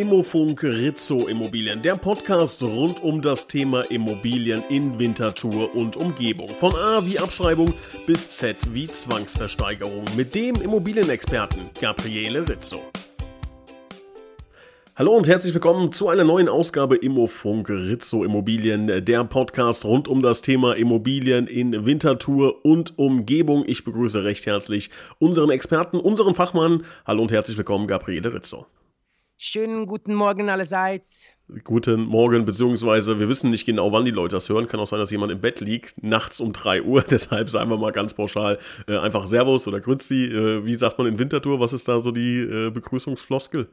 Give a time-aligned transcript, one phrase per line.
[0.00, 6.48] Immofunk Rizzo Immobilien, der Podcast rund um das Thema Immobilien in Winterthur und Umgebung.
[6.48, 7.74] Von A wie Abschreibung
[8.06, 12.80] bis Z wie Zwangsversteigerung mit dem Immobilienexperten Gabriele Rizzo.
[14.96, 20.22] Hallo und herzlich willkommen zu einer neuen Ausgabe Immofunk Rizzo Immobilien, der Podcast rund um
[20.22, 23.64] das Thema Immobilien in Winterthur und Umgebung.
[23.66, 24.88] Ich begrüße recht herzlich
[25.18, 26.84] unseren Experten, unseren Fachmann.
[27.04, 28.64] Hallo und herzlich willkommen, Gabriele Rizzo.
[29.42, 31.26] Schönen guten Morgen allerseits.
[31.64, 34.68] Guten Morgen, beziehungsweise wir wissen nicht genau, wann die Leute das hören.
[34.68, 37.00] Kann auch sein, dass jemand im Bett liegt, nachts um 3 Uhr.
[37.10, 40.26] Deshalb sagen wir mal ganz pauschal äh, einfach Servus oder Grüezi.
[40.26, 41.58] Äh, wie sagt man in Winterthur?
[41.58, 43.70] Was ist da so die äh, Begrüßungsfloskel?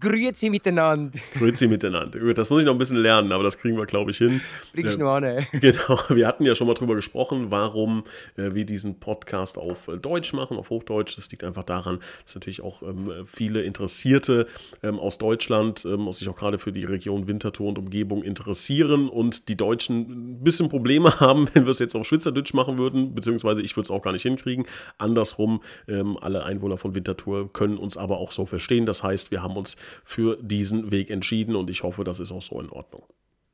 [0.00, 1.18] Grüezi miteinander.
[1.34, 2.18] Grüezi miteinander.
[2.34, 4.40] Das muss ich noch ein bisschen lernen, aber das kriegen wir, glaube ich, hin.
[4.72, 5.46] Bringst du äh, an.
[5.60, 8.04] Genau, wir hatten ja schon mal drüber gesprochen, warum
[8.36, 11.16] äh, wir diesen Podcast auf äh, Deutsch machen, auf Hochdeutsch.
[11.18, 14.46] Das liegt einfach daran, dass natürlich auch ähm, viele Interessierte
[14.82, 19.48] ähm, aus Deutschland ähm, sich auch gerade für die Region Winterthur und Umgebung interessieren und
[19.48, 23.60] die Deutschen ein bisschen Probleme haben, wenn wir es jetzt auf Schweizerdeutsch machen würden, beziehungsweise
[23.62, 24.66] ich würde es auch gar nicht hinkriegen.
[24.98, 28.86] Andersrum, ähm, alle Einwohner von Winterthur können uns aber auch so verstehen.
[28.86, 32.42] Das heißt, wir haben uns für diesen Weg entschieden und ich hoffe, das ist auch
[32.42, 33.04] so in Ordnung.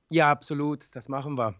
[0.08, 1.54] Ja, absolut, das machen wir.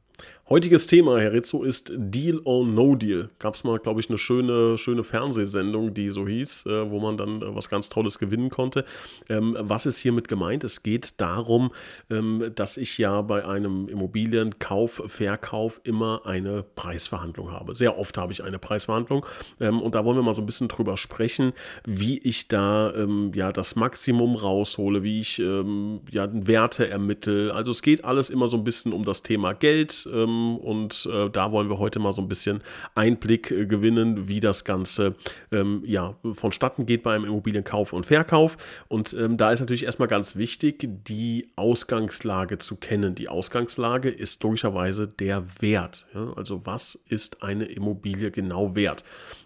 [0.48, 3.30] Heutiges Thema, Herr Rizzo, ist Deal or No Deal.
[3.40, 7.16] Gab es mal, glaube ich, eine schöne, schöne Fernsehsendung, die so hieß, äh, wo man
[7.16, 8.84] dann äh, was ganz Tolles gewinnen konnte.
[9.28, 10.62] Ähm, was ist hiermit gemeint?
[10.62, 11.72] Es geht darum,
[12.10, 17.74] ähm, dass ich ja bei einem Immobilienkauf, Verkauf immer eine Preisverhandlung habe.
[17.74, 19.26] Sehr oft habe ich eine Preisverhandlung.
[19.58, 23.32] Ähm, und da wollen wir mal so ein bisschen drüber sprechen, wie ich da ähm,
[23.34, 27.52] ja das Maximum raushole, wie ich ähm, ja Werte ermittle.
[27.52, 31.30] Also es geht alles immer so ein bisschen um das Thema Geld ähm, und äh,
[31.30, 32.62] da wollen wir heute mal so ein bisschen
[32.94, 35.14] Einblick äh, gewinnen, wie das Ganze
[35.52, 38.56] ähm, ja, vonstatten geht beim Immobilienkauf und Verkauf.
[38.88, 43.14] Und ähm, da ist natürlich erstmal ganz wichtig, die Ausgangslage zu kennen.
[43.14, 46.06] Die Ausgangslage ist logischerweise der Wert.
[46.14, 46.32] Ja?
[46.36, 49.04] Also was ist eine Immobilie genau wert?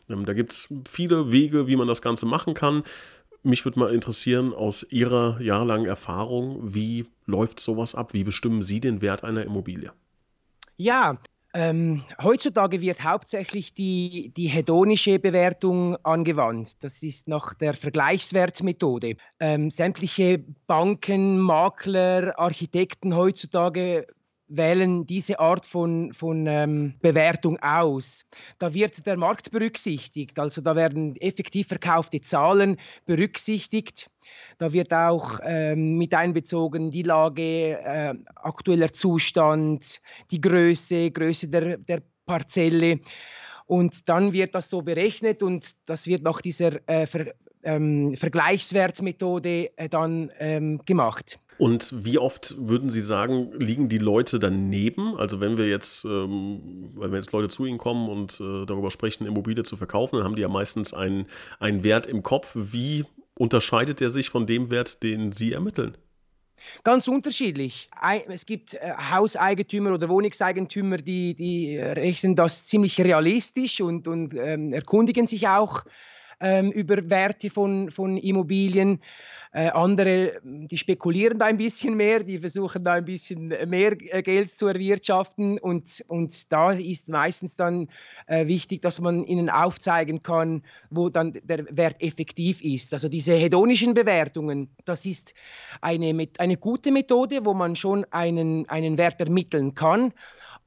[0.08, 2.82] Ähm, da gibt es viele Wege, wie man das Ganze machen kann.
[3.42, 8.12] Mich würde mal interessieren, aus Ihrer jahrelangen Erfahrung, wie läuft sowas ab?
[8.12, 9.92] Wie bestimmen Sie den Wert einer Immobilie?
[10.82, 11.18] Ja,
[11.52, 16.82] ähm, heutzutage wird hauptsächlich die, die hedonische Bewertung angewandt.
[16.82, 19.16] Das ist nach der Vergleichswertmethode.
[19.40, 24.06] Ähm, sämtliche Banken, Makler, Architekten heutzutage
[24.50, 28.26] wählen diese Art von, von ähm, Bewertung aus.
[28.58, 34.10] Da wird der Markt berücksichtigt, also da werden effektiv verkaufte Zahlen berücksichtigt.
[34.58, 41.78] Da wird auch ähm, mit einbezogen die Lage, äh, aktueller Zustand, die Größe, Größe der,
[41.78, 43.00] der Parzelle.
[43.66, 49.70] Und dann wird das so berechnet und das wird nach dieser äh, Ver, ähm, Vergleichswertmethode
[49.76, 51.38] äh, dann ähm, gemacht.
[51.60, 55.18] Und wie oft würden Sie sagen, liegen die Leute daneben?
[55.18, 59.26] Also wenn wir jetzt, ähm, wenn jetzt Leute zu Ihnen kommen und äh, darüber sprechen,
[59.26, 61.26] Immobilie zu verkaufen, dann haben die ja meistens einen,
[61.58, 62.52] einen Wert im Kopf.
[62.54, 63.04] Wie
[63.34, 65.98] unterscheidet der sich von dem Wert, den Sie ermitteln?
[66.82, 67.90] Ganz unterschiedlich.
[68.28, 74.72] Es gibt äh, Hauseigentümer oder Wohnungseigentümer, die, die rechnen das ziemlich realistisch und, und ähm,
[74.72, 75.84] erkundigen sich auch
[76.40, 79.00] ähm, über Werte von, von Immobilien.
[79.52, 84.22] Äh, andere, die spekulieren da ein bisschen mehr, die versuchen da ein bisschen mehr äh,
[84.22, 87.88] Geld zu erwirtschaften und, und da ist meistens dann
[88.28, 92.92] äh, wichtig, dass man ihnen aufzeigen kann, wo dann der Wert effektiv ist.
[92.92, 95.34] Also diese hedonischen Bewertungen, das ist
[95.80, 100.12] eine, eine gute Methode, wo man schon einen, einen Wert ermitteln kann,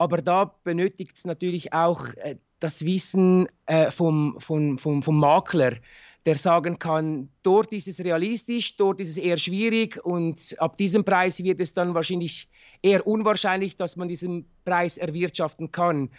[0.03, 5.77] aber da benötigt es natürlich auch äh, das Wissen äh, vom, vom, vom, vom Makler
[6.25, 11.03] der sagen kann, dort ist es realistisch, dort ist es eher schwierig und ab diesem
[11.03, 12.47] Preis wird es dann wahrscheinlich
[12.81, 16.11] eher unwahrscheinlich, dass man diesen Preis erwirtschaften kann.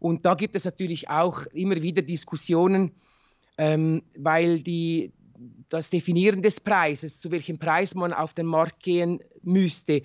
[0.00, 2.92] Und da gibt es natürlich auch immer wieder Diskussionen,
[3.56, 5.12] ähm, weil die,
[5.68, 10.02] das Definieren des Preises, zu welchem Preis man auf den Markt gehen müsste,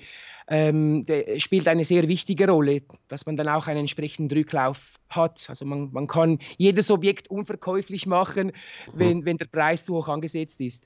[0.48, 1.06] ähm,
[1.38, 5.46] spielt eine sehr wichtige Rolle, dass man dann auch einen entsprechenden Rücklauf hat.
[5.50, 8.52] Also man, man kann jedes Objekt unverkäuflich machen,
[8.94, 10.84] wenn, wenn der Preis zu hoch angesetzt ist.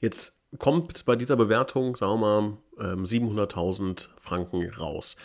[0.00, 5.16] Jetzt kommt bei dieser Bewertung, sagen wir mal, 700.000 ähm, Franken raus.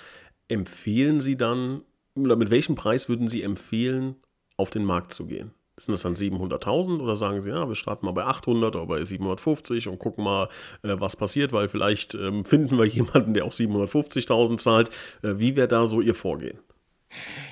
[0.47, 1.81] Empfehlen Sie dann,
[2.15, 4.15] oder mit welchem Preis würden Sie empfehlen,
[4.57, 5.51] auf den Markt zu gehen?
[5.77, 9.03] Sind das dann 700.000 oder sagen Sie, ja, wir starten mal bei 800 oder bei
[9.03, 10.49] 750 und gucken mal,
[10.83, 14.89] äh, was passiert, weil vielleicht ähm, finden wir jemanden, der auch 750.000 zahlt.
[15.23, 16.59] Äh, wie wäre da so Ihr Vorgehen?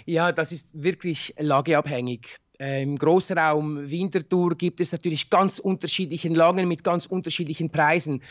[0.05, 2.37] Ja, das ist wirklich lageabhängig.
[2.59, 8.21] Äh, Im Großraum Winterthur gibt es natürlich ganz unterschiedliche Lagen mit ganz unterschiedlichen Preisen.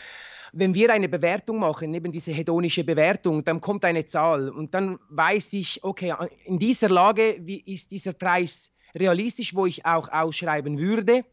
[0.53, 4.99] wenn wir eine Bewertung machen, eben diese hedonische Bewertung, dann kommt eine Zahl und dann
[5.09, 7.29] weiß ich, okay, in dieser Lage
[7.65, 11.23] ist dieser Preis realistisch, wo ich auch ausschreiben würde.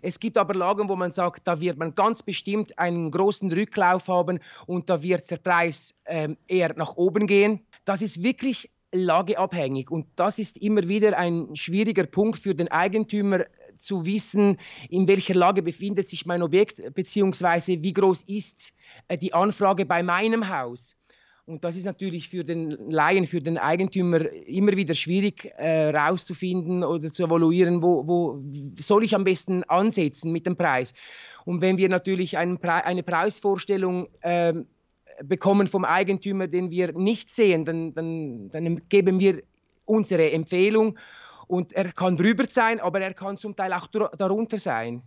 [0.00, 4.08] Es gibt aber Lagen, wo man sagt, da wird man ganz bestimmt einen großen Rücklauf
[4.08, 7.60] haben und da wird der Preis ähm, eher nach oben gehen.
[7.84, 13.44] Das ist wirklich lageabhängig und das ist immer wieder ein schwieriger Punkt für den Eigentümer
[13.76, 18.72] zu wissen, in welcher Lage befindet sich mein Objekt beziehungsweise wie groß ist
[19.08, 20.94] äh, die Anfrage bei meinem Haus.
[21.44, 26.86] Und das ist natürlich für den Laien, für den Eigentümer immer wieder schwierig herauszufinden äh,
[26.86, 28.42] oder zu evaluieren, wo, wo
[28.78, 30.94] soll ich am besten ansetzen mit dem Preis.
[31.44, 34.54] Und wenn wir natürlich Pre eine Preisvorstellung äh,
[35.24, 39.42] bekommen vom Eigentümer, den wir nicht sehen, dann, dann, dann geben wir
[39.84, 40.96] unsere Empfehlung
[41.48, 45.02] und er kann drüber sein, aber er kann zum Teil auch darunter sein.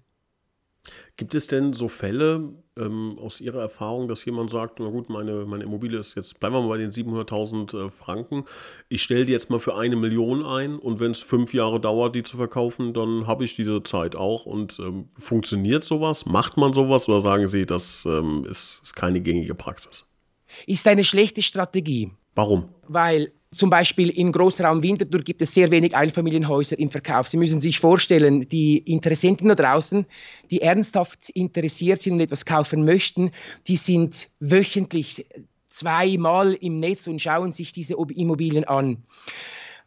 [1.17, 5.45] Gibt es denn so Fälle ähm, aus Ihrer Erfahrung, dass jemand sagt, na gut, meine,
[5.45, 8.45] meine Immobilie ist jetzt, bleiben wir mal bei den 700.000 äh, Franken,
[8.89, 12.15] ich stelle die jetzt mal für eine Million ein und wenn es fünf Jahre dauert,
[12.15, 16.25] die zu verkaufen, dann habe ich diese Zeit auch und ähm, funktioniert sowas?
[16.25, 20.07] Macht man sowas oder sagen Sie, das ähm, ist, ist keine gängige Praxis?
[20.67, 22.11] Ist eine schlechte Strategie.
[22.33, 22.69] Warum?
[22.87, 27.28] Weil zum Beispiel im Großraum Winterthur gibt es sehr wenig Einfamilienhäuser im Verkauf.
[27.28, 30.06] Sie müssen sich vorstellen, die Interessenten da draußen,
[30.52, 33.31] die ernsthaft interessiert sind und etwas kaufen möchten,
[33.68, 35.25] die sind wöchentlich
[35.69, 39.04] zweimal im Netz und schauen sich diese Immobilien an.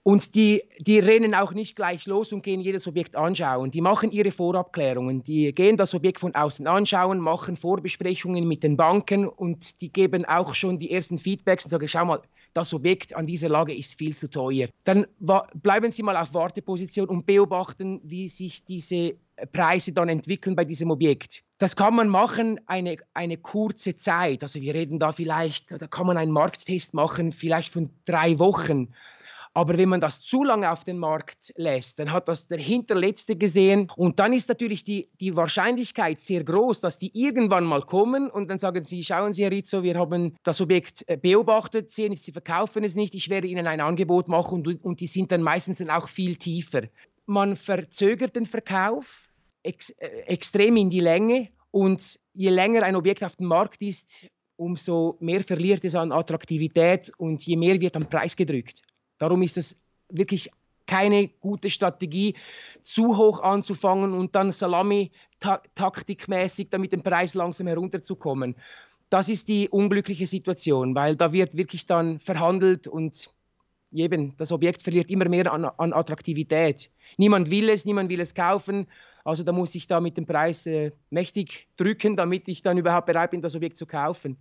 [0.02, 3.70] Und die, die rennen auch nicht gleich los und gehen jedes Objekt anschauen.
[3.70, 5.22] Die machen ihre Vorabklärungen.
[5.22, 10.24] Die gehen das Objekt von außen anschauen, machen Vorbesprechungen mit den Banken und die geben
[10.24, 12.22] auch schon die ersten Feedbacks und sagen, schau mal,
[12.58, 14.66] das Objekt an dieser Lage ist viel zu teuer.
[14.82, 19.14] Dann bleiben Sie mal auf Warteposition und beobachten, wie sich diese
[19.52, 21.44] Preise dann entwickeln bei diesem Objekt.
[21.58, 24.42] Das kann man machen eine, eine kurze Zeit.
[24.42, 28.92] Also wir reden da vielleicht, da kann man einen Markttest machen, vielleicht von drei Wochen.
[29.58, 33.34] Aber wenn man das zu lange auf den Markt lässt, dann hat das der Hinterletzte
[33.34, 33.90] gesehen.
[33.96, 38.48] Und dann ist natürlich die, die Wahrscheinlichkeit sehr groß, dass die irgendwann mal kommen und
[38.48, 42.30] dann sagen sie, schauen Sie, Herr Rizzo, wir haben das Objekt äh, beobachtet, sehen, Sie
[42.30, 45.78] verkaufen es nicht, ich werde Ihnen ein Angebot machen und, und die sind dann meistens
[45.78, 46.82] dann auch viel tiefer.
[47.26, 49.28] Man verzögert den Verkauf
[49.64, 54.28] ex, äh, extrem in die Länge und je länger ein Objekt auf dem Markt ist,
[54.54, 58.82] umso mehr verliert es an Attraktivität und je mehr wird am Preis gedrückt.
[59.18, 59.76] Darum ist es
[60.08, 60.50] wirklich
[60.86, 62.34] keine gute Strategie,
[62.82, 68.56] zu hoch anzufangen und dann Salami-taktikmäßig damit den Preis langsam herunterzukommen.
[69.10, 73.30] Das ist die unglückliche Situation, weil da wird wirklich dann verhandelt und
[73.92, 76.90] eben das Objekt verliert immer mehr an, an Attraktivität.
[77.16, 78.86] Niemand will es, niemand will es kaufen,
[79.24, 83.06] also da muss ich da mit dem Preis äh, mächtig drücken, damit ich dann überhaupt
[83.06, 84.36] bereit bin, das Objekt zu kaufen.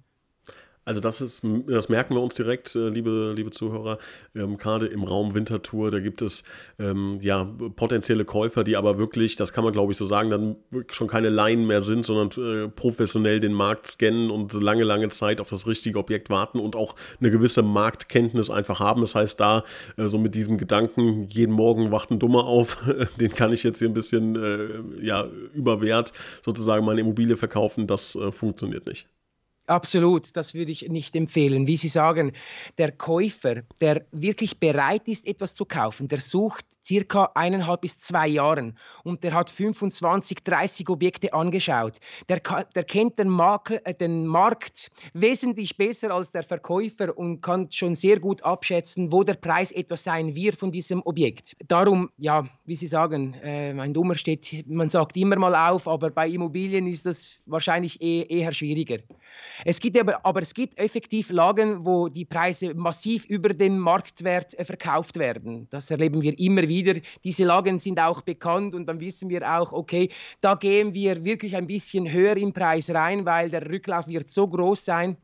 [0.87, 3.97] Also das ist, das merken wir uns direkt, äh, liebe, liebe Zuhörer.
[4.33, 6.45] Ähm, Gerade im Raum Wintertour, da gibt es
[6.79, 7.43] ähm, ja
[7.75, 10.55] potenzielle Käufer, die aber wirklich, das kann man glaube ich so sagen, dann
[10.89, 15.41] schon keine Laien mehr sind, sondern äh, professionell den Markt scannen und lange, lange Zeit
[15.41, 19.01] auf das richtige Objekt warten und auch eine gewisse Marktkenntnis einfach haben.
[19.01, 19.65] Das heißt, da
[19.97, 22.77] äh, so mit diesem Gedanken, jeden Morgen wacht ein Dummer auf,
[23.19, 26.13] den kann ich jetzt hier ein bisschen äh, ja, überwert
[26.45, 29.05] sozusagen meine Immobilie verkaufen, das äh, funktioniert nicht.
[29.67, 31.67] Absolut, das würde ich nicht empfehlen.
[31.67, 32.31] Wie Sie sagen,
[32.77, 38.27] der Käufer, der wirklich bereit ist, etwas zu kaufen, der sucht circa eineinhalb bis zwei
[38.27, 41.99] Jahren und der hat 25, 30 Objekte angeschaut.
[42.29, 47.69] Der, der kennt den, Mark, äh, den Markt wesentlich besser als der Verkäufer und kann
[47.71, 51.57] schon sehr gut abschätzen, wo der Preis etwas sein wird von diesem Objekt.
[51.67, 56.09] Darum, ja, wie Sie sagen, äh, ein Dummer steht, man sagt immer mal auf, aber
[56.09, 58.99] bei Immobilien ist das wahrscheinlich eh, eher schwieriger.
[59.65, 64.57] Es gibt aber, aber es gibt effektiv Lagen, wo die Preise massiv über dem Marktwert
[64.57, 65.67] äh, verkauft werden.
[65.69, 66.99] Das erleben wir immer wieder.
[67.23, 70.09] Diese Lagen sind auch bekannt und dann wissen wir auch, okay,
[70.41, 74.47] da gehen wir wirklich ein bisschen höher im Preis rein, weil der Rücklauf wird so
[74.47, 75.17] groß sein.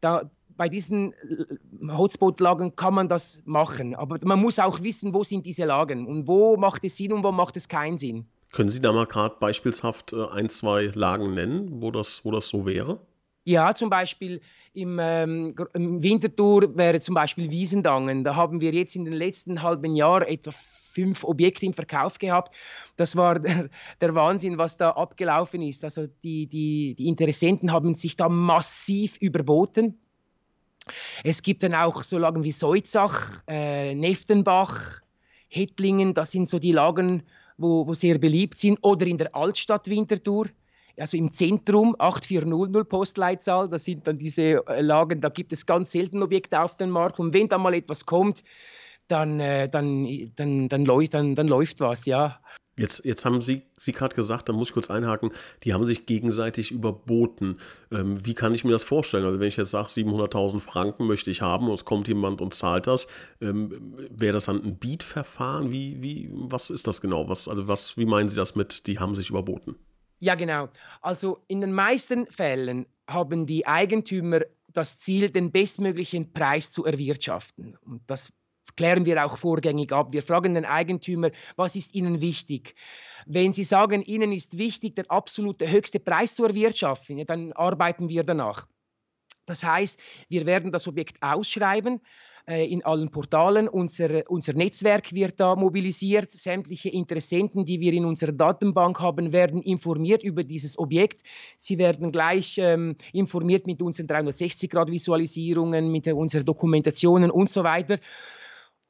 [0.00, 3.94] Da, bei diesen äh, Hotspot-Lagen kann man das machen.
[3.94, 7.24] Aber man muss auch wissen, wo sind diese Lagen und wo macht es Sinn und
[7.24, 8.26] wo macht es keinen Sinn.
[8.52, 12.48] Können Sie da mal gerade beispielshaft äh, ein, zwei Lagen nennen, wo das, wo das
[12.48, 13.00] so wäre?
[13.44, 14.40] Ja, zum Beispiel
[14.72, 18.22] im, ähm, im Winterthur wäre zum Beispiel Wiesendangen.
[18.22, 22.54] Da haben wir jetzt in den letzten halben Jahr etwa fünf Objekte im Verkauf gehabt.
[22.96, 23.70] Das war der,
[24.00, 25.84] der Wahnsinn, was da abgelaufen ist.
[25.84, 29.98] Also die, die, die Interessenten haben sich da massiv überboten.
[31.24, 35.00] Es gibt dann auch so Lagen wie Seutzach, äh, Neftenbach,
[35.48, 37.22] Hettlingen, das sind so die Lagen,
[37.58, 38.78] wo, wo sehr beliebt sind.
[38.82, 40.46] Oder in der Altstadt Winterthur
[41.00, 45.92] also im Zentrum 8400 Postleitzahl, das sind dann diese äh, Lagen, da gibt es ganz
[45.92, 48.44] selten Objekte auf dem Markt und wenn da mal etwas kommt,
[49.08, 52.40] dann, äh, dann, dann, dann, läuft, dann, dann läuft was, ja.
[52.76, 55.32] Jetzt, jetzt haben Sie, Sie gerade gesagt, da muss ich kurz einhaken,
[55.64, 57.58] die haben sich gegenseitig überboten.
[57.90, 59.24] Ähm, wie kann ich mir das vorstellen?
[59.24, 62.54] Also wenn ich jetzt sage, 700.000 Franken möchte ich haben und es kommt jemand und
[62.54, 63.06] zahlt das,
[63.42, 65.72] ähm, wäre das dann ein Beat-Verfahren?
[65.72, 67.28] Wie, wie, was ist das genau?
[67.28, 69.76] Was, also was, wie meinen Sie das mit, die haben sich überboten?
[70.20, 70.68] Ja, genau.
[71.00, 77.76] Also in den meisten Fällen haben die Eigentümer das Ziel, den bestmöglichen Preis zu erwirtschaften.
[77.84, 78.32] Und das
[78.76, 80.12] klären wir auch vorgängig ab.
[80.12, 82.74] Wir fragen den Eigentümer, was ist Ihnen wichtig?
[83.26, 88.08] Wenn Sie sagen, Ihnen ist wichtig, der absolute höchste Preis zu erwirtschaften, ja, dann arbeiten
[88.10, 88.68] wir danach.
[89.46, 89.98] Das heißt,
[90.28, 92.00] wir werden das Objekt ausschreiben
[92.46, 93.68] in allen Portalen.
[93.68, 96.30] Unser, unser Netzwerk wird da mobilisiert.
[96.30, 101.22] Sämtliche Interessenten, die wir in unserer Datenbank haben, werden informiert über dieses Objekt.
[101.58, 107.98] Sie werden gleich ähm, informiert mit unseren 360-Grad-Visualisierungen, mit unseren Dokumentationen und so weiter.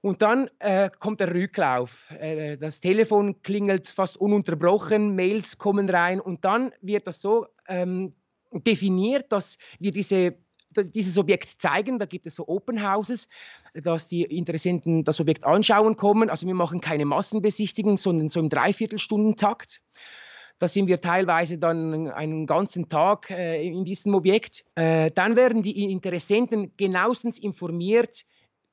[0.03, 2.11] Und dann äh, kommt der Rücklauf.
[2.19, 8.15] Äh, das Telefon klingelt fast ununterbrochen, Mails kommen rein und dann wird das so ähm,
[8.53, 10.37] definiert, dass wir diese,
[10.77, 11.99] dieses Objekt zeigen.
[11.99, 13.29] Da gibt es so Open Houses,
[13.75, 16.31] dass die Interessenten das Objekt anschauen kommen.
[16.31, 19.81] Also wir machen keine Massenbesichtigung, sondern so im Dreiviertelstundentakt.
[20.59, 24.65] Da sind wir teilweise dann einen ganzen Tag äh, in diesem Objekt.
[24.75, 28.25] Äh, dann werden die Interessenten genauestens informiert,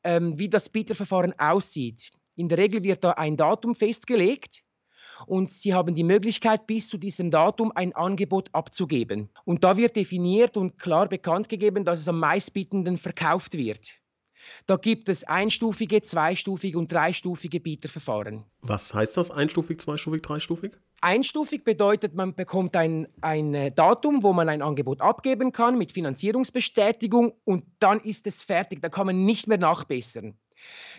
[0.03, 2.11] ähm, wie das Bieterverfahren aussieht.
[2.35, 4.63] In der Regel wird da ein Datum festgelegt
[5.25, 9.29] und Sie haben die Möglichkeit, bis zu diesem Datum ein Angebot abzugeben.
[9.45, 13.97] Und da wird definiert und klar bekannt gegeben, dass es am meistbietenden verkauft wird.
[14.65, 18.43] Da gibt es einstufige, zweistufige und dreistufige Bieterverfahren.
[18.61, 19.31] Was heißt das?
[19.31, 20.71] Einstufig, zweistufig, dreistufig?
[21.01, 25.91] Einstufig bedeutet, man bekommt ein, ein äh, Datum, wo man ein Angebot abgeben kann mit
[25.91, 28.81] Finanzierungsbestätigung und dann ist es fertig.
[28.81, 30.37] Da kann man nicht mehr nachbessern.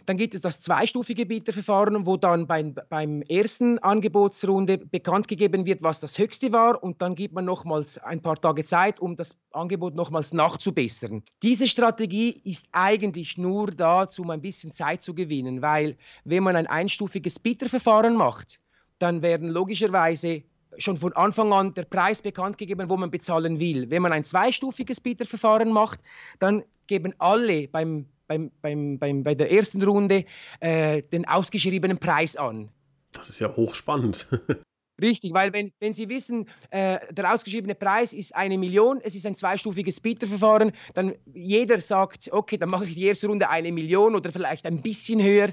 [0.06, 5.82] Dann gibt es das zweistufige Bieterverfahren, wo dann beim, beim ersten Angebotsrunde bekannt gegeben wird,
[5.82, 9.36] was das höchste war und dann gibt man nochmals ein paar Tage Zeit, um das
[9.52, 11.22] Angebot nochmals nachzubessern.
[11.42, 16.56] Diese Strategie ist eigentlich nur dazu, um ein bisschen Zeit zu gewinnen, weil wenn man
[16.56, 18.60] ein einstufiges Bieterverfahren macht,
[18.98, 20.42] dann werden logischerweise
[20.78, 23.90] schon von Anfang an der Preis bekannt gegeben, wo man bezahlen will.
[23.90, 26.00] Wenn man ein zweistufiges Bieterverfahren macht,
[26.38, 30.24] dann geben alle beim beim, beim, beim, bei der ersten Runde
[30.60, 32.68] äh, den ausgeschriebenen Preis an.
[33.12, 34.28] Das ist ja hochspannend.
[35.00, 39.26] Richtig, weil wenn, wenn Sie wissen, äh, der ausgeschriebene Preis ist eine Million, es ist
[39.26, 44.16] ein zweistufiges Bieterverfahren, dann jeder sagt, okay, dann mache ich die erste Runde eine Million
[44.16, 45.50] oder vielleicht ein bisschen höher.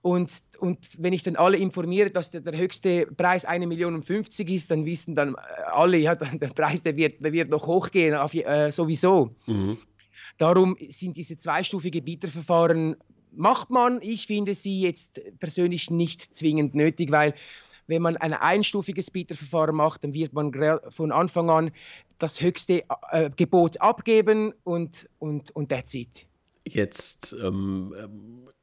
[0.00, 4.04] Und, und wenn ich dann alle informiere, dass der, der höchste Preis eine Million und
[4.06, 8.14] 50 ist, dann wissen dann alle, ja, der Preis, der wird, der wird noch hochgehen,
[8.14, 9.34] auf, äh, sowieso.
[9.46, 9.76] Mhm.
[10.40, 12.96] Darum sind diese zweistufige Bieterverfahren,
[13.32, 17.34] macht man, ich finde sie jetzt persönlich nicht zwingend nötig, weil
[17.86, 20.50] wenn man ein einstufiges Bieterverfahren macht, dann wird man
[20.88, 21.70] von Anfang an
[22.18, 26.26] das höchste äh, Gebot abgeben und, und, und that's it.
[26.64, 27.94] Jetzt ähm,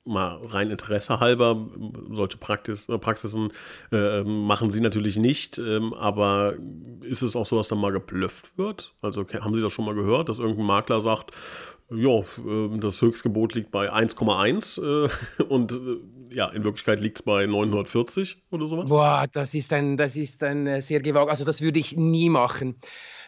[0.08, 1.68] mal rein Interesse halber,
[2.12, 3.52] solche Praxis, äh, Praxisen
[3.92, 6.56] äh, machen Sie natürlich nicht, ähm, aber
[7.02, 8.96] ist es auch so, dass da mal geblufft wird?
[9.02, 11.32] Also haben Sie das schon mal gehört, dass irgendein Makler sagt,
[11.90, 17.24] ja, äh, das Höchstgebot liegt bei 1,1 äh, und äh, ja, in Wirklichkeit liegt es
[17.24, 18.90] bei 940 oder sowas?
[18.90, 22.76] Boah, das ist ein, das ist ein sehr gewagt, also das würde ich nie machen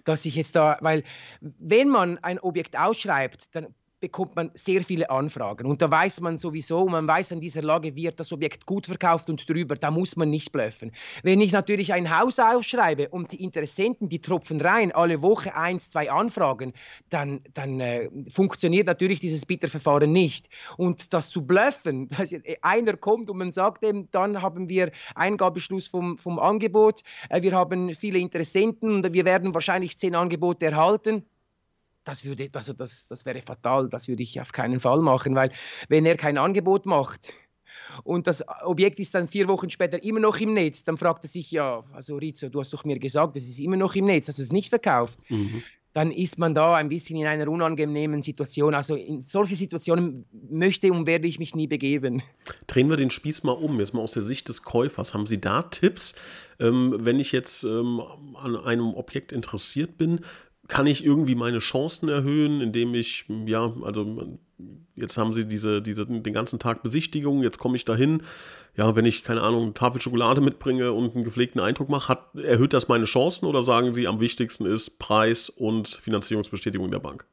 [0.06, 1.04] dass ich jetzt da, weil
[1.42, 3.68] wenn man ein Objekt ausschreibt, dann
[4.00, 5.66] bekommt man sehr viele Anfragen.
[5.66, 9.30] Und da weiß man sowieso, man weiß, an dieser Lage wird das Objekt gut verkauft
[9.30, 10.92] und drüber, da muss man nicht bluffen.
[11.24, 15.90] Wenn ich natürlich ein Haus ausschreibe und die Interessenten, die tropfen rein, alle Woche eins,
[15.90, 16.74] zwei Anfragen,
[17.10, 20.50] dann, dann äh, funktioniert natürlich dieses Bieterverfahren nicht.
[20.78, 25.88] Und das zu bluffen, dass einer kommt und man sagt dem, dann haben wir Eingabeschluss
[25.88, 31.26] vom, vom Angebot, äh, wir haben viele Interessenten und wir werden wahrscheinlich zehn Angebote erhalten
[32.10, 35.52] das, würde, also das, das wäre fatal, das würde ich auf keinen Fall machen, weil
[35.90, 37.34] wenn er kein Angebot macht
[38.04, 41.30] und das Objekt ist dann vier Wochen später immer noch im Netz, dann fragt er
[41.30, 44.28] sich, ja, also Rizzo, du hast doch mir gesagt, es ist immer noch im Netz,
[44.28, 45.20] hast du es nicht verkauft?
[45.30, 45.62] Mhm.
[45.94, 48.76] Dann ist man da ein bisschen in einer unangenehmen Situation.
[48.76, 52.22] Also in solche Situationen möchte und werde ich mich nie begeben.
[52.68, 55.16] Drehen wir den Spieß mal um, jetzt mal aus der Sicht des Käufers.
[55.16, 56.14] Haben Sie da Tipps,
[56.60, 58.02] ähm, wenn ich jetzt ähm,
[58.36, 60.20] an einem Objekt interessiert bin,
[60.70, 64.40] kann ich irgendwie meine Chancen erhöhen, indem ich, ja, also
[64.96, 68.24] jetzt haben sie diese, diese, den ganzen Tag Besichtigung, jetzt komme ich dahin.
[68.78, 72.36] Ja, wenn ich, keine Ahnung, eine Tafel Schokolade mitbringe und einen gepflegten Eindruck mache, hat,
[72.36, 77.26] erhöht das meine Chancen oder sagen Sie, am wichtigsten ist Preis und Finanzierungsbestätigung der Bank?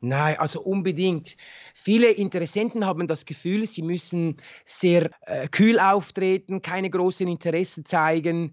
[0.00, 1.36] Nein, also unbedingt.
[1.72, 8.52] Viele Interessenten haben das Gefühl, sie müssen sehr äh, kühl auftreten, keine großen Interessen zeigen.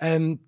[0.00, 0.40] Ähm,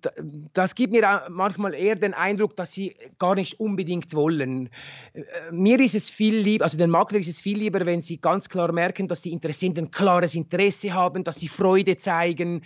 [0.53, 4.69] das gibt mir manchmal eher den Eindruck, dass sie gar nicht unbedingt wollen.
[5.13, 8.19] Äh, mir ist es viel lieber, also den Makler ist es viel lieber, wenn sie
[8.19, 12.63] ganz klar merken, dass die Interessenten klares Interesse haben, dass sie Freude zeigen,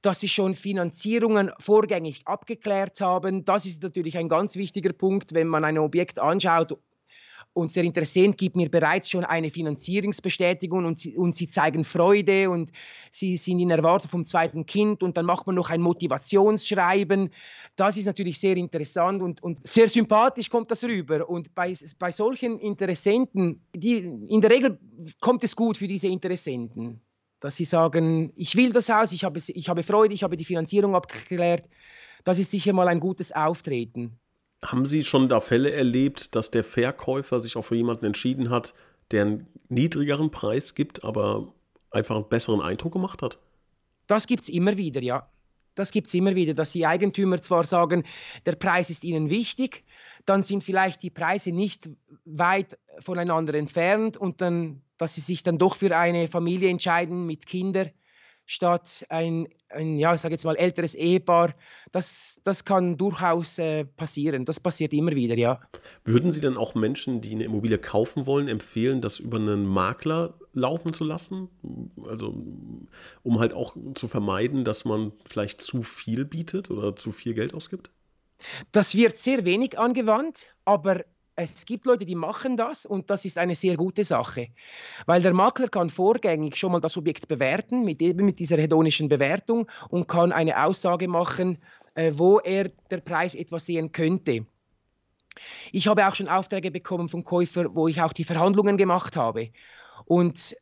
[0.00, 3.44] dass sie schon Finanzierungen vorgängig abgeklärt haben.
[3.44, 6.78] Das ist natürlich ein ganz wichtiger Punkt, wenn man ein Objekt anschaut
[7.52, 12.48] und der Interessent gibt mir bereits schon eine Finanzierungsbestätigung und sie, und sie zeigen Freude
[12.48, 12.70] und
[13.10, 17.30] sie sind in Erwartung vom zweiten Kind und dann macht man noch ein Motivationsschreiben.
[17.74, 21.28] Das ist natürlich sehr interessant und, und sehr sympathisch kommt das rüber.
[21.28, 24.78] Und bei, bei solchen Interessenten, die, in der Regel
[25.20, 27.00] kommt es gut für diese Interessenten,
[27.40, 30.44] dass sie sagen, ich will das Haus, ich habe, ich habe Freude, ich habe die
[30.44, 31.64] Finanzierung abgeklärt.
[32.22, 34.19] Das ist sicher mal ein gutes Auftreten.
[34.62, 38.74] Haben Sie schon da Fälle erlebt, dass der Verkäufer sich auch für jemanden entschieden hat,
[39.10, 41.54] der einen niedrigeren Preis gibt, aber
[41.90, 43.38] einfach einen besseren Eindruck gemacht hat?
[44.06, 45.28] Das gibt es immer wieder, ja.
[45.74, 48.04] Das gibt es immer wieder, dass die Eigentümer zwar sagen,
[48.44, 49.84] der Preis ist ihnen wichtig,
[50.26, 51.88] dann sind vielleicht die Preise nicht
[52.24, 57.46] weit voneinander entfernt und dann, dass sie sich dann doch für eine Familie entscheiden mit
[57.46, 57.90] Kindern
[58.46, 61.54] statt ein, ein ja, ich sage jetzt mal, älteres Ehepaar.
[61.92, 64.44] Das, das kann durchaus äh, passieren.
[64.44, 65.60] Das passiert immer wieder, ja.
[66.04, 70.34] Würden Sie dann auch Menschen, die eine Immobilie kaufen wollen, empfehlen, das über einen Makler
[70.52, 71.48] laufen zu lassen?
[72.06, 72.34] Also,
[73.22, 77.54] um halt auch zu vermeiden, dass man vielleicht zu viel bietet oder zu viel Geld
[77.54, 77.90] ausgibt?
[78.72, 81.04] Das wird sehr wenig angewandt, aber
[81.36, 84.48] es gibt Leute, die machen das und das ist eine sehr gute Sache,
[85.06, 89.08] weil der Makler kann vorgängig schon mal das Objekt bewerten mit, eben mit dieser hedonischen
[89.08, 91.58] Bewertung und kann eine Aussage machen,
[91.94, 94.44] äh, wo er der Preis etwas sehen könnte.
[95.72, 99.50] Ich habe auch schon Aufträge bekommen von Käufer, wo ich auch die Verhandlungen gemacht habe.
[100.04, 100.56] Und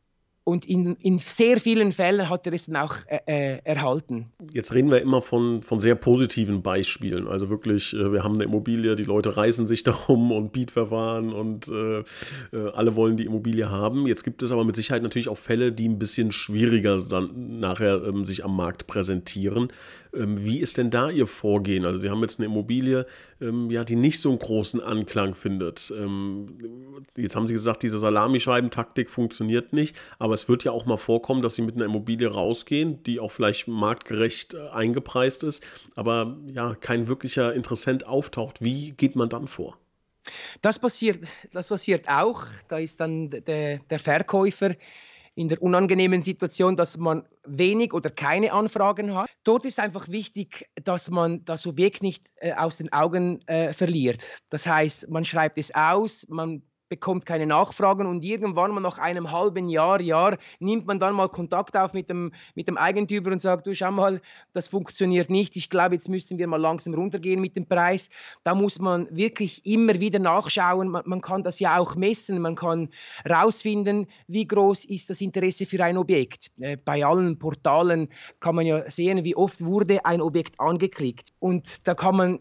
[0.48, 4.32] und in, in, sehr vielen Fällen hat er es dann auch äh, äh, erhalten.
[4.50, 7.28] Jetzt reden wir immer von, von sehr positiven Beispielen.
[7.28, 11.68] Also wirklich, äh, wir haben eine Immobilie, die Leute reißen sich darum und Bietverfahren und
[11.68, 12.04] äh, äh,
[12.72, 14.06] alle wollen die Immobilie haben.
[14.06, 18.02] Jetzt gibt es aber mit Sicherheit natürlich auch Fälle, die ein bisschen schwieriger dann nachher
[18.06, 19.68] ähm, sich am Markt präsentieren.
[20.14, 21.84] Ähm, wie ist denn da Ihr Vorgehen?
[21.84, 23.06] Also Sie haben jetzt eine Immobilie,
[23.40, 25.92] ähm, ja, die nicht so einen großen Anklang findet.
[25.96, 30.96] Ähm, jetzt haben Sie gesagt, diese Salamischeiben-Taktik funktioniert nicht, aber es wird ja auch mal
[30.96, 36.36] vorkommen, dass Sie mit einer Immobilie rausgehen, die auch vielleicht marktgerecht äh, eingepreist ist, aber
[36.46, 38.62] ja, kein wirklicher Interessent auftaucht.
[38.62, 39.78] Wie geht man dann vor?
[40.62, 41.20] Das passiert,
[41.52, 42.46] das passiert auch.
[42.68, 44.74] Da ist dann der, der Verkäufer
[45.38, 49.30] in der unangenehmen Situation, dass man wenig oder keine Anfragen hat.
[49.44, 54.24] Dort ist einfach wichtig, dass man das Objekt nicht äh, aus den Augen äh, verliert.
[54.50, 59.30] Das heißt, man schreibt es aus, man bekommt keine Nachfragen und irgendwann mal nach einem
[59.30, 63.40] halben Jahr, Jahr, nimmt man dann mal Kontakt auf mit dem, mit dem Eigentümer und
[63.40, 64.20] sagt, du schau mal,
[64.52, 68.10] das funktioniert nicht, ich glaube, jetzt müssten wir mal langsam runtergehen mit dem Preis.
[68.44, 72.56] Da muss man wirklich immer wieder nachschauen, man, man kann das ja auch messen, man
[72.56, 72.88] kann
[73.28, 76.50] rausfinden, wie groß ist das Interesse für ein Objekt.
[76.58, 78.08] Äh, bei allen Portalen
[78.40, 82.38] kann man ja sehen, wie oft wurde ein Objekt angeklickt und da kann man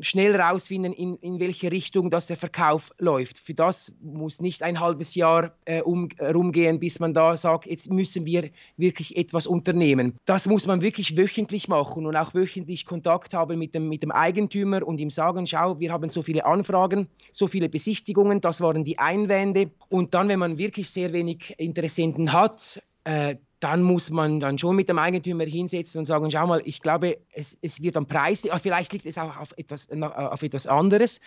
[0.00, 3.38] schnell rausfinden, in, in welche Richtung das der Verkauf läuft.
[3.38, 7.90] Für das muss nicht ein halbes Jahr äh, um, rumgehen, bis man da sagt, jetzt
[7.90, 10.14] müssen wir wirklich etwas unternehmen.
[10.24, 14.10] Das muss man wirklich wöchentlich machen und auch wöchentlich Kontakt haben mit dem, mit dem
[14.10, 18.84] Eigentümer und ihm sagen, schau, wir haben so viele Anfragen, so viele Besichtigungen, das waren
[18.84, 19.70] die Einwände.
[19.88, 24.76] Und dann, wenn man wirklich sehr wenig Interessenten hat, äh, dann muss man dann schon
[24.76, 28.42] mit dem Eigentümer hinsetzen und sagen, schau mal, ich glaube, es, es wird am Preis,
[28.60, 31.20] vielleicht liegt es auch auf etwas, auf etwas anderes.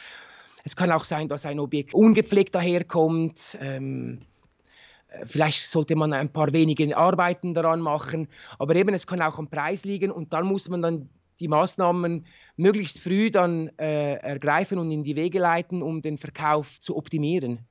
[0.64, 3.58] Es kann auch sein, dass ein Objekt ungepflegt daherkommt.
[3.60, 4.20] Ähm,
[5.26, 8.28] vielleicht sollte man ein paar wenige Arbeiten daran machen,
[8.60, 12.28] aber eben es kann auch am Preis liegen und dann muss man dann die Maßnahmen
[12.58, 17.66] möglichst früh dann äh, ergreifen und in die Wege leiten, um den Verkauf zu optimieren.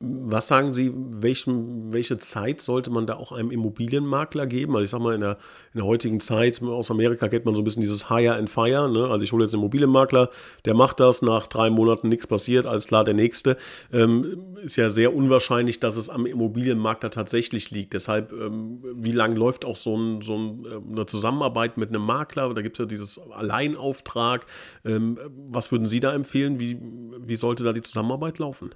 [0.00, 4.74] Was sagen Sie, welchen, welche Zeit sollte man da auch einem Immobilienmakler geben?
[4.74, 5.38] Also ich sag mal, in der,
[5.72, 8.90] in der heutigen Zeit aus Amerika kennt man so ein bisschen dieses Hire and Fire.
[8.90, 9.08] Ne?
[9.08, 10.30] Also ich hole jetzt einen Immobilienmakler,
[10.64, 13.56] der macht das, nach drei Monaten nichts passiert, alles klar, der nächste.
[13.92, 17.94] Ähm, ist ja sehr unwahrscheinlich, dass es am Immobilienmakler tatsächlich liegt.
[17.94, 22.04] Deshalb, ähm, wie lange läuft auch so, ein, so ein, äh, eine Zusammenarbeit mit einem
[22.04, 22.52] Makler?
[22.52, 24.44] Da gibt es ja dieses Alleinauftrag.
[24.84, 25.18] Ähm,
[25.50, 26.58] was würden Sie da empfehlen?
[26.60, 26.78] Wie,
[27.20, 28.74] wie sollte da die Zusammenarbeit laufen?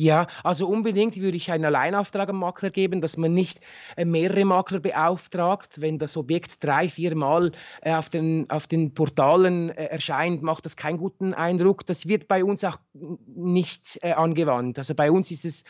[0.00, 3.60] Ja, also unbedingt würde ich einen Alleinauftrag am Makler geben, dass man nicht
[3.98, 5.82] äh, mehrere Makler beauftragt.
[5.82, 10.64] Wenn das Objekt drei, vier Mal äh, auf, den, auf den Portalen äh, erscheint, macht
[10.64, 11.84] das keinen guten Eindruck.
[11.84, 12.78] Das wird bei uns auch
[13.26, 14.78] nicht angewandt.
[14.78, 15.64] Also bei uns ist es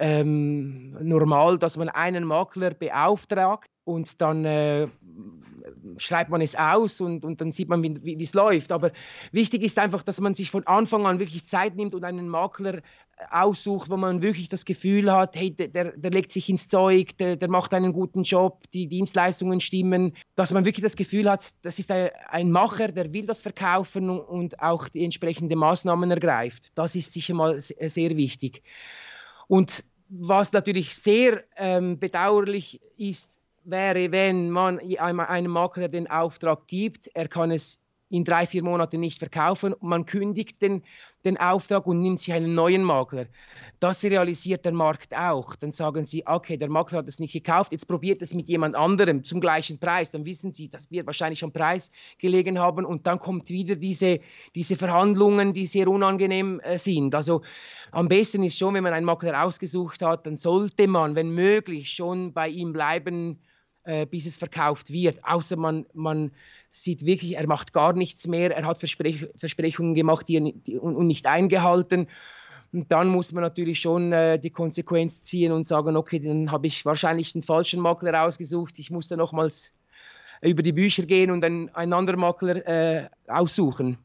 [0.00, 4.88] ähm, normal, dass man einen Makler beauftragt und dann äh,
[5.98, 8.72] schreibt man es aus und, und dann sieht man, wie es läuft.
[8.72, 8.90] Aber
[9.30, 12.80] wichtig ist einfach, dass man sich von Anfang an wirklich Zeit nimmt und einen Makler
[13.30, 17.36] aussucht, wo man wirklich das Gefühl hat, hey, der, der legt sich ins Zeug, der,
[17.36, 21.78] der, macht einen guten Job, die Dienstleistungen stimmen, dass man wirklich das Gefühl hat, das
[21.78, 26.72] ist ein, Macher, der will das verkaufen und auch die entsprechenden Maßnahmen ergreift.
[26.74, 28.62] Das ist sicher mal sehr wichtig.
[29.48, 37.08] Und was natürlich sehr ähm, bedauerlich ist, wäre, wenn man einem Makler den Auftrag gibt,
[37.14, 39.74] er kann es in drei, vier Monaten nicht verkaufen.
[39.80, 40.82] Man kündigt den,
[41.24, 43.26] den Auftrag und nimmt sich einen neuen Makler.
[43.78, 45.54] Das realisiert der Markt auch.
[45.54, 48.74] Dann sagen sie, okay, der Makler hat es nicht gekauft, jetzt probiert es mit jemand
[48.74, 50.10] anderem zum gleichen Preis.
[50.10, 54.20] Dann wissen sie, das wird wahrscheinlich am Preis gelegen haben und dann kommt wieder diese,
[54.54, 57.14] diese Verhandlungen, die sehr unangenehm äh, sind.
[57.14, 57.42] Also
[57.92, 61.92] am besten ist schon, wenn man einen Makler ausgesucht hat, dann sollte man, wenn möglich,
[61.92, 63.38] schon bei ihm bleiben,
[63.90, 65.24] äh, bis es verkauft wird.
[65.24, 66.30] Außer man, man
[66.70, 70.78] sieht wirklich, er macht gar nichts mehr, er hat Versprech Versprechungen gemacht die er, die,
[70.78, 72.06] und, und, nicht eingehalten.
[72.72, 76.68] Und dann muss man natürlich schon äh, die Konsequenz ziehen und sagen, okay, dann habe
[76.68, 79.72] ich wahrscheinlich den falschen Makler ausgesucht, ich muss dann nochmals
[80.40, 83.98] über die Bücher gehen und einen, einen anderen Makler äh, aussuchen.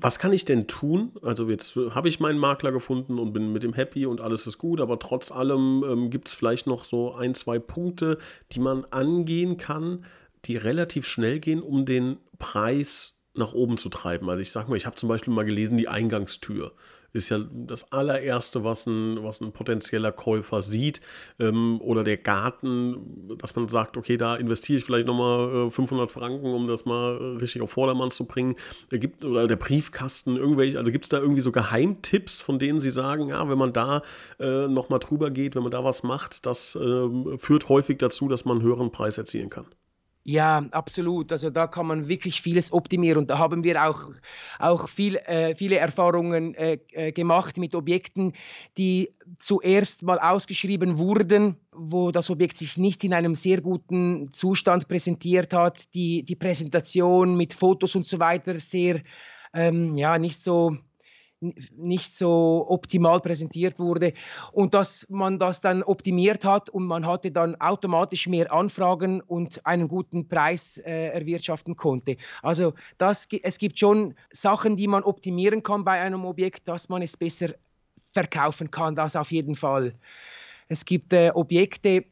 [0.00, 1.12] Was kann ich denn tun?
[1.22, 4.58] Also jetzt habe ich meinen Makler gefunden und bin mit dem happy und alles ist
[4.58, 8.18] gut, aber trotz allem ähm, gibt es vielleicht noch so ein, zwei Punkte,
[8.52, 10.04] die man angehen kann,
[10.44, 14.30] die relativ schnell gehen, um den Preis nach oben zu treiben.
[14.30, 16.72] Also ich sage mal, ich habe zum Beispiel mal gelesen, die Eingangstür
[17.12, 21.00] ist ja das allererste, was ein, was ein potenzieller Käufer sieht.
[21.38, 26.10] Ähm, oder der Garten, dass man sagt, okay, da investiere ich vielleicht nochmal äh, 500
[26.10, 28.56] Franken, um das mal äh, richtig auf Vordermann zu bringen.
[28.90, 32.80] Äh, gibt, oder der Briefkasten, irgendwelche, also gibt es da irgendwie so Geheimtipps, von denen
[32.80, 34.02] Sie sagen, ja, wenn man da
[34.38, 38.44] äh, nochmal drüber geht, wenn man da was macht, das äh, führt häufig dazu, dass
[38.44, 39.66] man einen höheren Preis erzielen kann.
[40.30, 41.32] Ja, absolut.
[41.32, 44.10] Also da kann man wirklich vieles optimieren und da haben wir auch,
[44.58, 48.34] auch viel, äh, viele Erfahrungen äh, äh, gemacht mit Objekten,
[48.76, 54.86] die zuerst mal ausgeschrieben wurden, wo das Objekt sich nicht in einem sehr guten Zustand
[54.86, 59.00] präsentiert hat, die, die Präsentation mit Fotos und so weiter sehr,
[59.54, 60.76] ähm, ja, nicht so
[61.40, 64.12] nicht so optimal präsentiert wurde
[64.52, 69.64] und dass man das dann optimiert hat und man hatte dann automatisch mehr Anfragen und
[69.64, 72.16] einen guten Preis äh, erwirtschaften konnte.
[72.42, 77.02] Also das, es gibt schon Sachen, die man optimieren kann bei einem Objekt, dass man
[77.02, 77.54] es besser
[78.04, 79.94] verkaufen kann, das auf jeden Fall.
[80.68, 82.04] Es gibt äh, Objekte,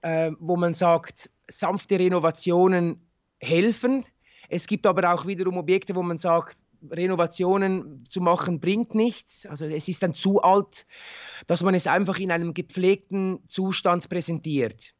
[0.00, 3.00] äh, wo man sagt, sanfte Renovationen
[3.40, 4.06] helfen.
[4.48, 9.46] Es gibt aber auch wiederum Objekte, wo man sagt, Renovationen zu machen bringt nichts.
[9.46, 10.86] Also es ist dann zu alt,
[11.46, 14.94] dass man es einfach in einem gepflegten Zustand präsentiert.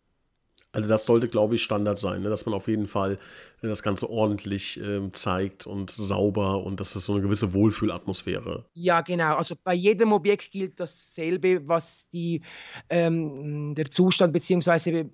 [0.75, 2.31] Also das sollte, glaube ich, Standard sein, ne?
[2.31, 3.19] dass man auf jeden Fall
[3.61, 8.65] äh, das Ganze ordentlich äh, zeigt und sauber und dass es so eine gewisse Wohlfühlatmosphäre.
[8.73, 9.37] Ja, genau.
[9.37, 12.41] Also bei jedem Objekt gilt dasselbe, was die,
[12.89, 15.05] ähm, der Zustand bzw.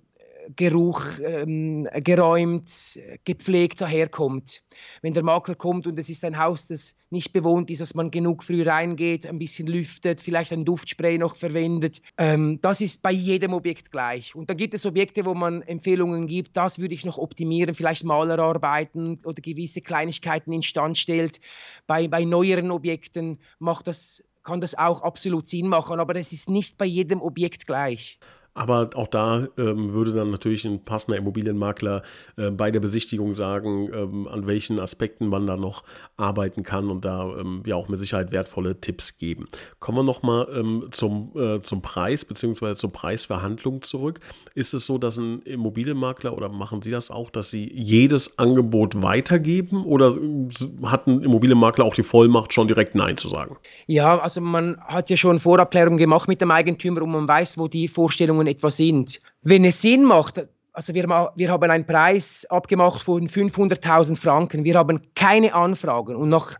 [0.55, 4.63] Geruch ähm, geräumt, gepflegt daherkommt.
[5.01, 8.09] Wenn der Makler kommt und es ist ein Haus, das nicht bewohnt ist, dass man
[8.09, 12.01] genug früh reingeht, ein bisschen lüftet, vielleicht ein Duftspray noch verwendet.
[12.17, 14.33] Ähm, das ist bei jedem Objekt gleich.
[14.33, 18.03] Und dann gibt es Objekte, wo man Empfehlungen gibt, das würde ich noch optimieren, vielleicht
[18.03, 21.39] Malerarbeiten oder gewisse Kleinigkeiten instand stellt.
[21.85, 26.49] Bei, bei neueren Objekten macht das, kann das auch absolut Sinn machen, aber es ist
[26.49, 28.19] nicht bei jedem Objekt gleich.
[28.53, 32.03] Aber auch da ähm, würde dann natürlich ein passender Immobilienmakler
[32.35, 35.83] äh, bei der Besichtigung sagen, ähm, an welchen Aspekten man da noch
[36.17, 39.47] arbeiten kann und da ähm, ja auch mit Sicherheit wertvolle Tipps geben.
[39.79, 42.75] Kommen wir nochmal ähm, zum, äh, zum Preis bzw.
[42.75, 44.19] zur Preisverhandlung zurück.
[44.55, 49.01] Ist es so, dass ein Immobilienmakler oder machen Sie das auch, dass Sie jedes Angebot
[49.01, 53.57] weitergeben oder äh, hat ein Immobilienmakler auch die Vollmacht, schon direkt Nein zu sagen?
[53.87, 57.67] Ja, also man hat ja schon Vorabklärung gemacht mit dem Eigentümer und man weiß, wo
[57.67, 59.21] die Vorstellungen etwa sind.
[59.41, 64.75] Wenn es Sinn macht, also wir, wir haben einen Preis abgemacht von 500.000 Franken, wir
[64.75, 66.55] haben keine Anfragen und nach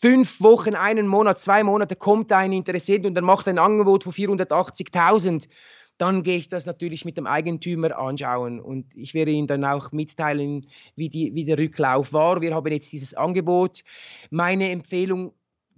[0.00, 4.12] fünf Wochen, einen Monat, zwei Monate kommt ein Interessent und er macht ein Angebot von
[4.12, 5.48] 480.000,
[5.98, 9.92] dann gehe ich das natürlich mit dem Eigentümer anschauen und ich werde Ihnen dann auch
[9.92, 12.40] mitteilen, wie, die, wie der Rücklauf war.
[12.40, 13.82] Wir haben jetzt dieses Angebot.
[14.30, 15.32] Meine Empfehlung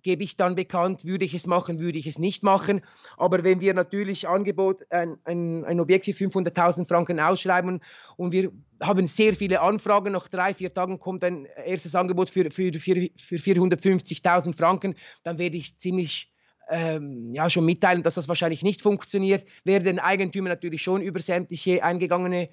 [0.04, 2.82] gebe ich dann bekannt, würde ich es machen, würde ich es nicht machen.
[3.16, 7.80] Aber wenn wir natürlich Angebot, ein, ein, ein Objekt für 500.000 Franken ausschreiben
[8.16, 12.50] und wir haben sehr viele Anfragen, nach drei, vier Tagen kommt ein erstes Angebot für,
[12.50, 16.30] für, für, für 450.000 Franken, dann werde ich ziemlich
[16.68, 19.44] ähm, ja, schon mitteilen, dass das wahrscheinlich nicht funktioniert.
[19.64, 22.48] Werde den Eigentümer natürlich schon über sämtliche eingegangene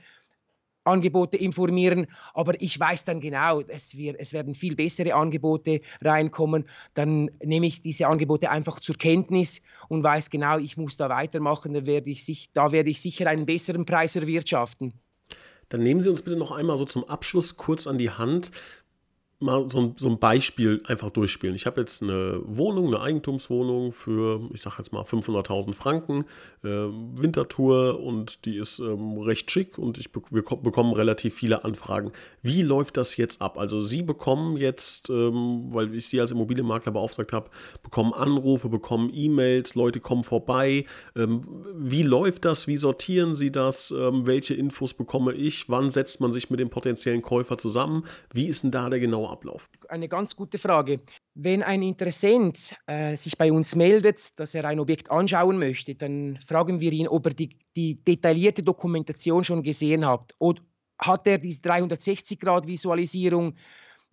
[0.83, 6.65] Angebote informieren, aber ich weiß dann genau, es, wird, es werden viel bessere Angebote reinkommen.
[6.93, 11.73] Dann nehme ich diese Angebote einfach zur Kenntnis und weiß genau, ich muss da weitermachen,
[11.73, 14.93] da werde ich, da werde ich sicher einen besseren Preis erwirtschaften.
[15.69, 18.51] Dann nehmen Sie uns bitte noch einmal so zum Abschluss kurz an die Hand,
[19.41, 21.55] mal so ein, so ein Beispiel einfach durchspielen.
[21.55, 26.25] Ich habe jetzt eine Wohnung, eine Eigentumswohnung für, ich sage jetzt mal 500.000 Franken,
[26.63, 32.11] äh, Wintertour und die ist ähm, recht schick und ich wir bekommen relativ viele Anfragen.
[32.41, 33.57] Wie läuft das jetzt ab?
[33.57, 37.49] Also Sie bekommen jetzt, ähm, weil ich Sie als Immobilienmakler beauftragt habe,
[37.81, 40.85] bekommen Anrufe, bekommen E-Mails, Leute kommen vorbei.
[41.15, 41.41] Ähm,
[41.75, 42.67] wie läuft das?
[42.67, 43.91] Wie sortieren Sie das?
[43.91, 45.69] Ähm, welche Infos bekomme ich?
[45.69, 48.05] Wann setzt man sich mit dem potenziellen Käufer zusammen?
[48.31, 49.69] Wie ist denn da der genaue Ablauf?
[49.89, 51.01] Eine ganz gute Frage.
[51.33, 56.37] Wenn ein Interessent äh, sich bei uns meldet, dass er ein Objekt anschauen möchte, dann
[56.45, 60.35] fragen wir ihn, ob er die, die detaillierte Dokumentation schon gesehen hat.
[60.39, 60.61] Oder
[60.99, 63.55] hat er diese 360-Grad-Visualisierung,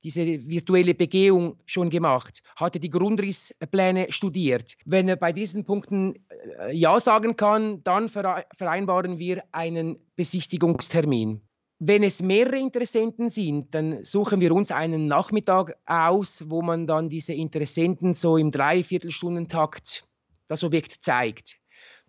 [0.05, 2.43] diese virtuelle Begehung schon gemacht?
[2.57, 4.75] Hat er die Grundrisspläne studiert?
[4.85, 6.15] Wenn er bei diesen Punkten
[6.61, 11.43] äh, Ja sagen kann, dann vereinbaren wir einen Besichtigungstermin.
[11.81, 17.09] Wenn es mehrere Interessenten sind, dann suchen wir uns einen Nachmittag aus, wo man dann
[17.09, 20.05] diese Interessenten so im Dreiviertelstundentakt
[20.49, 21.59] das Objekt zeigt.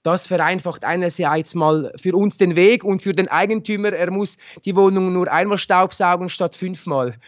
[0.01, 4.75] Das vereinfacht einerseits mal für uns den Weg und für den Eigentümer, er muss die
[4.75, 7.19] Wohnung nur einmal staubsaugen statt fünfmal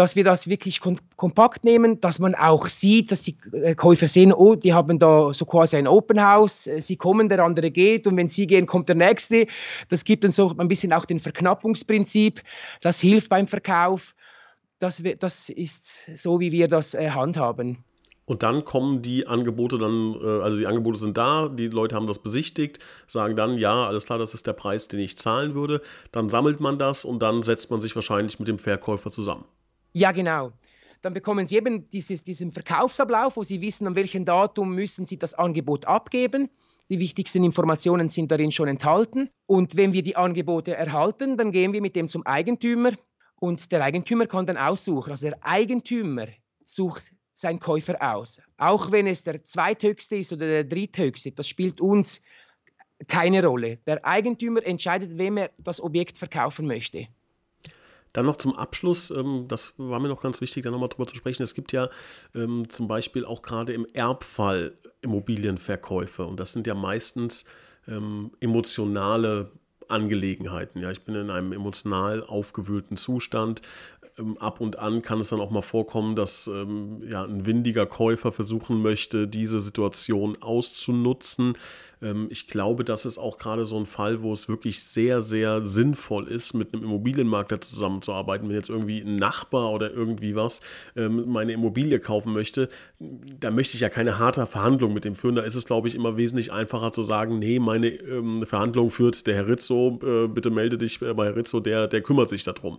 [0.00, 4.32] dass wir das wirklich kompakt nehmen, dass man auch sieht, dass die äh, Käufer sehen,
[4.32, 8.06] oh, die haben da so quasi ein Open House, äh, sie kommen, der andere geht
[8.06, 9.46] und wenn sie gehen, kommt der nächste.
[9.90, 12.40] Das gibt dann so ein bisschen auch den Verknappungsprinzip,
[12.80, 14.14] das hilft beim Verkauf.
[14.78, 17.84] Das, das ist so, wie wir das äh, handhaben.
[18.24, 22.20] Und dann kommen die Angebote dann, also die Angebote sind da, die Leute haben das
[22.20, 25.82] besichtigt, sagen dann, ja, alles klar, das ist der Preis, den ich zahlen würde.
[26.10, 29.44] Dann sammelt man das und dann setzt man sich wahrscheinlich mit dem Verkäufer zusammen.
[29.92, 30.52] Ja, genau.
[31.02, 35.18] Dann bekommen Sie eben dieses, diesen Verkaufsablauf, wo Sie wissen, an welchem Datum müssen Sie
[35.18, 36.50] das Angebot abgeben.
[36.90, 39.30] Die wichtigsten Informationen sind darin schon enthalten.
[39.46, 42.92] Und wenn wir die Angebote erhalten, dann gehen wir mit dem zum Eigentümer
[43.36, 45.10] und der Eigentümer kann dann aussuchen.
[45.10, 46.26] Also der Eigentümer
[46.64, 48.40] sucht seinen Käufer aus.
[48.58, 52.20] Auch wenn es der zweithöchste ist oder der dritthöchste, das spielt uns
[53.08, 53.78] keine Rolle.
[53.86, 57.06] Der Eigentümer entscheidet, wem er das Objekt verkaufen möchte.
[58.12, 61.16] Dann noch zum Abschluss, ähm, das war mir noch ganz wichtig, da nochmal drüber zu
[61.16, 61.42] sprechen.
[61.42, 61.88] Es gibt ja
[62.34, 67.44] ähm, zum Beispiel auch gerade im Erbfall Immobilienverkäufe und das sind ja meistens
[67.88, 69.50] ähm, emotionale
[69.88, 70.80] Angelegenheiten.
[70.80, 73.62] Ja, ich bin in einem emotional aufgewühlten Zustand.
[74.20, 77.86] Ähm, ab und an kann es dann auch mal vorkommen, dass ähm, ja, ein windiger
[77.86, 81.54] Käufer versuchen möchte, diese Situation auszunutzen.
[82.02, 85.66] Ähm, ich glaube, das ist auch gerade so ein Fall, wo es wirklich sehr, sehr
[85.66, 88.48] sinnvoll ist, mit einem Immobilienmakler zusammenzuarbeiten.
[88.48, 90.60] Wenn jetzt irgendwie ein Nachbar oder irgendwie was
[90.96, 95.34] ähm, meine Immobilie kaufen möchte, da möchte ich ja keine harte Verhandlung mit dem führen.
[95.34, 99.26] Da ist es, glaube ich, immer wesentlich einfacher zu sagen, nee, meine ähm, Verhandlung führt
[99.26, 102.78] der Herr Rizzo, äh, bitte melde dich bei Herr Rizzo, der, der kümmert sich darum.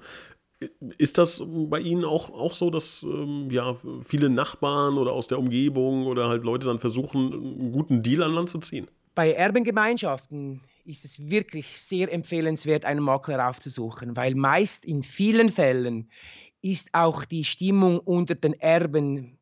[0.98, 5.40] Ist das bei Ihnen auch, auch so, dass ähm, ja, viele Nachbarn oder aus der
[5.40, 8.88] Umgebung oder halt Leute dann versuchen, einen guten Deal an Land zu ziehen?
[9.16, 16.10] Bei Erbengemeinschaften ist es wirklich sehr empfehlenswert, einen Makler aufzusuchen, weil meist in vielen Fällen
[16.62, 19.38] ist auch die Stimmung unter den Erben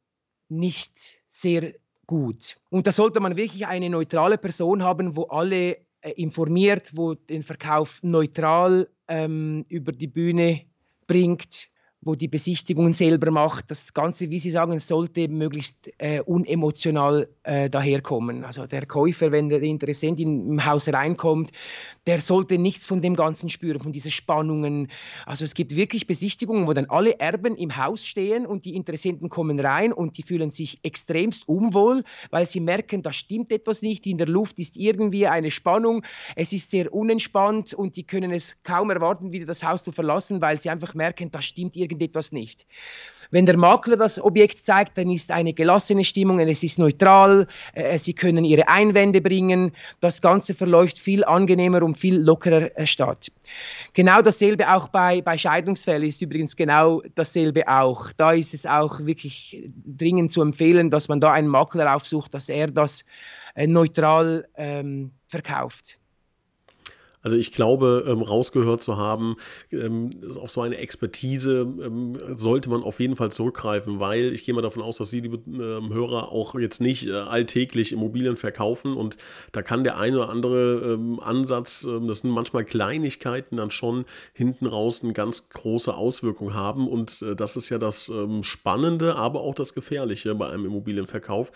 [0.47, 1.73] nicht sehr
[2.07, 2.57] gut.
[2.69, 7.43] Und da sollte man wirklich eine neutrale Person haben, wo alle äh, informiert, wo den
[7.43, 10.61] Verkauf neutral ähm, über die Bühne
[11.09, 11.69] bringt,
[12.01, 13.69] wo die Besichtigungen selber macht.
[13.71, 18.45] Das Ganze, wie Sie sagen, sollte möglichst äh, unemotional äh, daherkommen.
[18.45, 21.51] Also der Käufer, wenn der Interessent im Haus reinkommt,
[22.07, 24.89] der sollte nichts von dem Ganzen spüren, von diesen Spannungen.
[25.25, 29.27] Also es gibt wirklich Besichtigungen, wo dann alle Erben im Haus stehen und die Interessenten
[29.27, 34.07] kommen rein und die fühlen sich extremst unwohl, weil sie merken, da stimmt etwas nicht,
[34.07, 36.05] in der Luft ist irgendwie eine Spannung,
[36.37, 40.41] es ist sehr unentspannt und die können es kaum erwarten, wieder das Haus zu verlassen,
[40.41, 42.65] weil sie einfach merken, da stimmt irgendwie irgendetwas nicht.
[43.31, 47.99] Wenn der Makler das Objekt zeigt, dann ist eine gelassene Stimmung, es ist neutral, äh,
[47.99, 53.31] Sie können Ihre Einwände bringen, das Ganze verläuft viel angenehmer und viel lockerer äh, statt.
[53.93, 58.11] Genau dasselbe auch bei, bei Scheidungsfällen ist übrigens genau dasselbe auch.
[58.13, 62.49] Da ist es auch wirklich dringend zu empfehlen, dass man da einen Makler aufsucht, dass
[62.49, 63.05] er das
[63.53, 65.99] äh, neutral ähm, verkauft.
[67.21, 69.35] Also ich glaube, ähm, rausgehört zu haben,
[69.71, 74.53] ähm, auf so eine Expertise ähm, sollte man auf jeden Fall zurückgreifen, weil ich gehe
[74.53, 78.95] mal davon aus, dass Sie, liebe ähm, Hörer, auch jetzt nicht äh, alltäglich Immobilien verkaufen
[78.95, 79.17] und
[79.51, 84.05] da kann der eine oder andere ähm, Ansatz, ähm, das sind manchmal Kleinigkeiten, dann schon
[84.33, 89.41] hinten raus eine ganz große Auswirkung haben und äh, das ist ja das Spannende, aber
[89.41, 91.51] auch das Gefährliche bei einem Immobilienverkauf.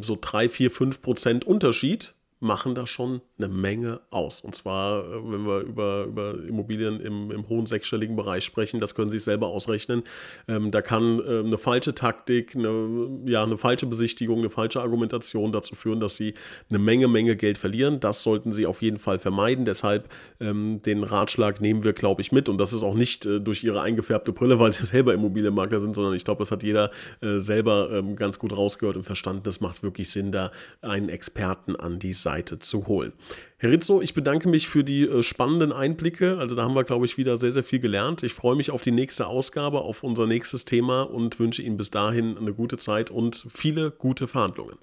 [0.00, 4.40] so drei, vier, fünf Prozent Unterschied machen da schon eine Menge aus.
[4.40, 8.96] Und zwar, äh, wenn wir über, über Immobilien im, im hohen sechsstelligen Bereich sprechen, das
[8.96, 10.02] können Sie sich selber ausrechnen.
[10.48, 15.52] Ähm, da kann äh, eine falsche Taktik, eine, ja, eine falsche Besichtigung, eine falsche Argumentation
[15.52, 16.34] dazu führen, dass Sie
[16.68, 18.00] eine Menge, Menge Geld verlieren.
[18.00, 19.64] Das sollten Sie auf jeden Fall vermeiden.
[19.64, 20.08] Deshalb
[20.40, 22.48] ähm, den Ratschlag nehmen wir, glaube ich, mit.
[22.48, 25.94] Und das ist auch nicht äh, durch Ihre eingefärbte Brille, weil Sie selber Immobilienmakler sind,
[25.94, 29.48] sondern ich glaube, das hat jeder äh, selber ähm, ganz gut rausgehört und verstanden.
[29.48, 30.50] Es macht wirklich Sinn, da
[30.80, 33.12] einen Experten an die Seite Seite zu holen.
[33.58, 36.38] Herr Rizzo, ich bedanke mich für die äh, spannenden Einblicke.
[36.38, 38.22] Also da haben wir, glaube ich, wieder sehr, sehr viel gelernt.
[38.22, 41.90] Ich freue mich auf die nächste Ausgabe, auf unser nächstes Thema und wünsche Ihnen bis
[41.90, 44.78] dahin eine gute Zeit und viele gute Verhandlungen.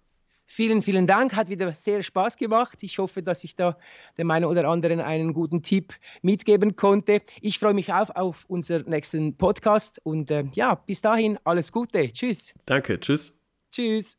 [0.46, 1.36] Vielen, vielen Dank.
[1.36, 2.78] Hat wieder sehr Spaß gemacht.
[2.82, 3.78] Ich hoffe, dass ich da
[4.18, 7.22] dem einen oder anderen einen guten Tipp mitgeben konnte.
[7.42, 12.12] Ich freue mich auf, auf unseren nächsten Podcast und äh, ja, bis dahin alles Gute.
[12.12, 12.54] Tschüss.
[12.66, 13.00] Danke.
[13.00, 13.36] Tschüss.
[13.72, 14.19] Tschüss.